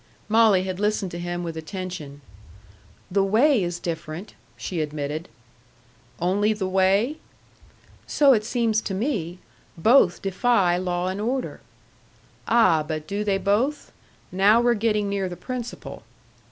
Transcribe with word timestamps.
Molly 0.27 0.63
had 0.63 0.79
listened 0.79 1.11
to 1.11 1.19
him 1.19 1.43
with 1.43 1.55
attention. 1.55 2.21
"The 3.11 3.23
way 3.23 3.61
is 3.63 3.77
different," 3.77 4.33
she 4.57 4.81
admitted. 4.81 5.29
"Only 6.19 6.53
the 6.53 6.67
way?" 6.67 7.17
"So 8.07 8.33
it 8.33 8.43
seems 8.43 8.81
to 8.81 8.95
me. 8.95 9.37
Both 9.77 10.23
defy 10.23 10.75
law 10.77 11.07
and 11.07 11.21
order." 11.21 11.61
"Ah, 12.47 12.81
but 12.81 13.05
do 13.05 13.23
they 13.23 13.37
both? 13.37 13.91
Now 14.31 14.59
we're 14.59 14.73
getting 14.73 15.07
near 15.07 15.29
the 15.29 15.37
principle." 15.37 16.01